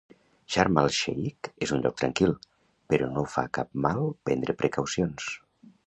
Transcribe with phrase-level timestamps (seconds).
[0.53, 2.35] Sharm al-Sheik és un lloc tranquil,
[2.95, 5.35] però no fa cap mal prendre precaucions.